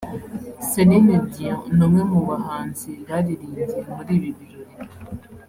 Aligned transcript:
Celine 0.69 1.15
Dion 1.31 1.59
ni 1.75 1.83
umwe 1.85 2.01
mu 2.11 2.19
bahanzi 2.29 2.89
baririmbye 3.07 3.63
muri 3.95 4.11
ibi 4.17 4.29
birori 4.37 4.75